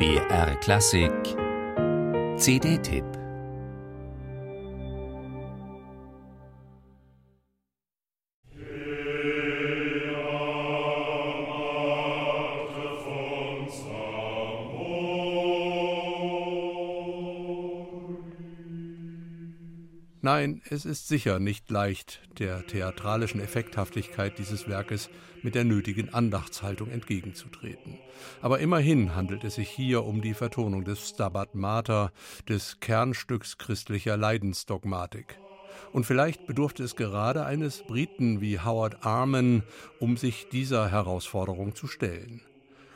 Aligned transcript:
BR 0.00 0.54
Klassik. 0.62 1.36
CD-Tipp 2.38 3.19
Nein, 20.22 20.60
es 20.68 20.84
ist 20.84 21.08
sicher 21.08 21.38
nicht 21.38 21.70
leicht, 21.70 22.20
der 22.38 22.66
theatralischen 22.66 23.40
Effekthaftigkeit 23.40 24.38
dieses 24.38 24.68
Werkes 24.68 25.08
mit 25.42 25.54
der 25.54 25.64
nötigen 25.64 26.12
Andachtshaltung 26.12 26.90
entgegenzutreten. 26.90 27.98
Aber 28.42 28.58
immerhin 28.58 29.14
handelt 29.14 29.44
es 29.44 29.54
sich 29.54 29.70
hier 29.70 30.04
um 30.04 30.20
die 30.20 30.34
Vertonung 30.34 30.84
des 30.84 31.08
Stabat 31.08 31.54
Mater, 31.54 32.12
des 32.46 32.80
Kernstücks 32.80 33.56
christlicher 33.56 34.18
Leidensdogmatik. 34.18 35.38
Und 35.92 36.04
vielleicht 36.04 36.46
bedurfte 36.46 36.84
es 36.84 36.96
gerade 36.96 37.46
eines 37.46 37.82
Briten 37.84 38.42
wie 38.42 38.60
Howard 38.60 39.06
Arman, 39.06 39.62
um 40.00 40.18
sich 40.18 40.48
dieser 40.50 40.90
Herausforderung 40.90 41.74
zu 41.74 41.86
stellen. 41.86 42.42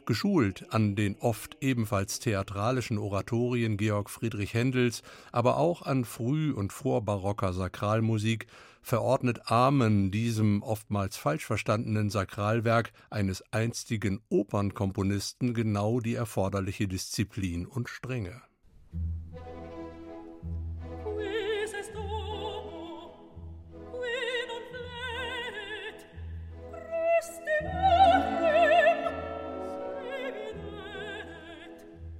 Geschult 0.06 0.66
an 0.70 0.96
den 0.96 1.16
oft 1.16 1.56
ebenfalls 1.60 2.18
theatralischen 2.18 2.98
Oratorien 2.98 3.76
Georg 3.76 4.10
Friedrich 4.10 4.54
Händels, 4.54 5.02
aber 5.32 5.56
auch 5.56 5.82
an 5.82 6.04
früh- 6.04 6.52
und 6.52 6.72
vorbarocker 6.72 7.52
Sakralmusik, 7.52 8.46
verordnet 8.82 9.50
Amen 9.50 10.10
diesem 10.10 10.62
oftmals 10.62 11.16
falsch 11.16 11.46
verstandenen 11.46 12.10
Sakralwerk 12.10 12.92
eines 13.10 13.42
einstigen 13.52 14.20
Opernkomponisten 14.28 15.54
genau 15.54 16.00
die 16.00 16.14
erforderliche 16.14 16.86
Disziplin 16.86 17.66
und 17.66 17.88
Strenge. 17.88 18.42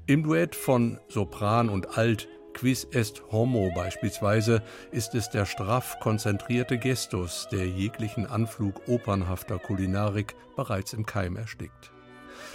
Im 0.07 0.23
Duett 0.23 0.55
von 0.55 0.99
Sopran 1.09 1.71
und 1.71 1.97
Alt 1.97 2.29
Quis 2.53 2.87
est 2.93 3.23
homo 3.33 3.73
beispielsweise 3.75 4.63
ist 4.93 5.15
es 5.15 5.31
der 5.31 5.47
straff 5.47 5.99
konzentrierte 5.99 6.77
Gestus, 6.77 7.49
der 7.51 7.67
jeglichen 7.67 8.27
Anflug 8.27 8.87
opernhafter 8.87 9.59
Kulinarik 9.59 10.37
bereits 10.57 10.93
im 10.93 11.07
Keim 11.07 11.37
erstickt. 11.37 11.91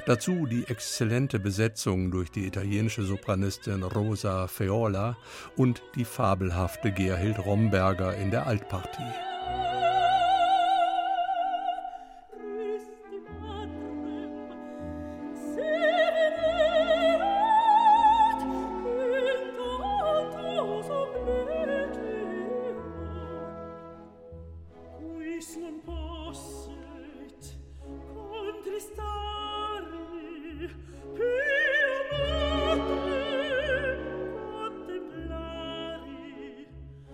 Dazu 0.05 0.45
die 0.45 0.67
exzellente 0.67 1.39
Besetzung 1.39 2.11
durch 2.11 2.29
die 2.29 2.45
italienische 2.45 3.01
Sopranistin 3.01 3.81
Rosa 3.81 4.45
Feola 4.47 5.17
und 5.57 5.81
die 5.95 6.05
fabelhafte 6.05 6.91
Gerhild 6.91 7.39
Romberger 7.39 8.15
in 8.15 8.29
der 8.29 8.45
Altpartie. 8.45 9.28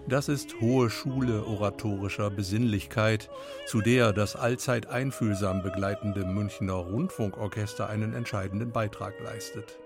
Das 0.08 0.30
ist 0.30 0.62
hohe 0.62 0.92
Schule 0.92 1.48
oratorischer 1.48 2.30
Besinnlichkeit, 2.30 3.28
zu 3.66 3.82
der 3.82 4.14
das 4.14 4.36
allzeit 4.36 4.86
einfühlsam 4.86 5.64
begleitende 5.64 6.26
Münchner 6.26 6.74
Rundfunkorchester 6.74 7.90
einen 7.90 8.14
entscheidenden 8.14 8.72
Beitrag 8.72 9.20
leistet. 9.20 9.80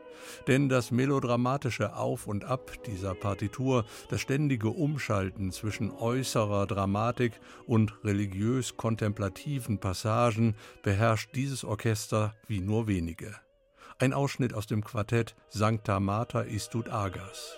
Denn 0.46 0.68
das 0.68 0.91
melodramatische 0.91 1.96
Auf 1.96 2.28
und 2.28 2.44
Ab 2.44 2.84
dieser 2.85 3.16
Partitur, 3.16 3.85
das 4.09 4.19
ständige 4.19 4.69
Umschalten 4.69 5.53
zwischen 5.53 5.90
äußerer 5.90 6.68
Dramatik 6.68 7.40
und 7.66 7.94
religiös 8.03 8.75
kontemplativen 8.75 9.80
Passagen 9.80 10.56
beherrscht 10.84 11.34
dieses 11.34 11.63
Orchester 11.63 12.36
wie 12.46 12.59
nur 12.59 12.88
wenige. 12.88 13.36
Ein 14.00 14.12
Ausschnitt 14.12 14.53
aus 14.53 14.68
dem 14.68 14.84
Quartett 14.84 15.36
Sancta 15.47 16.01
Mater 16.01 16.46
Istud 16.46 16.90
Agas. 16.90 17.57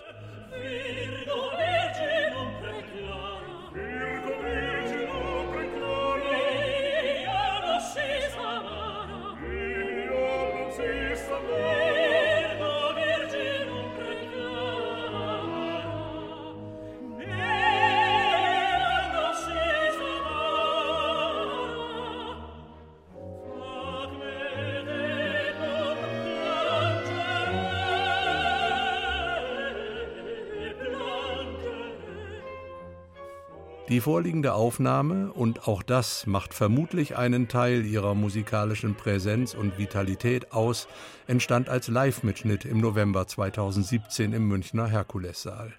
Die 33.92 34.00
vorliegende 34.00 34.54
Aufnahme, 34.54 35.30
und 35.34 35.68
auch 35.68 35.82
das 35.82 36.26
macht 36.26 36.54
vermutlich 36.54 37.18
einen 37.18 37.48
Teil 37.48 37.84
ihrer 37.84 38.14
musikalischen 38.14 38.94
Präsenz 38.94 39.52
und 39.52 39.76
Vitalität 39.76 40.52
aus, 40.52 40.88
entstand 41.26 41.68
als 41.68 41.88
Live-Mitschnitt 41.88 42.64
im 42.64 42.80
November 42.80 43.26
2017 43.26 44.32
im 44.32 44.48
Münchner 44.48 44.86
Herkulessaal. 44.86 45.74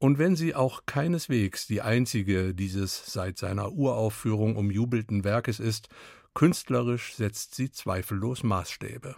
Und 0.00 0.18
wenn 0.18 0.36
sie 0.36 0.54
auch 0.54 0.82
keineswegs 0.84 1.66
die 1.66 1.80
einzige 1.80 2.52
dieses 2.52 3.10
seit 3.10 3.38
seiner 3.38 3.72
Uraufführung 3.72 4.56
umjubelten 4.56 5.24
Werkes 5.24 5.58
ist, 5.58 5.88
künstlerisch 6.34 7.14
setzt 7.14 7.54
sie 7.54 7.70
zweifellos 7.70 8.42
Maßstäbe. 8.42 9.16